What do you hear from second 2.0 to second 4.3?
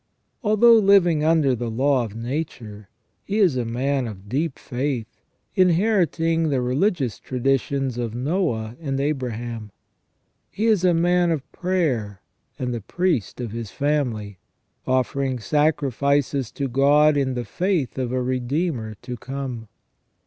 of nature, he is a man of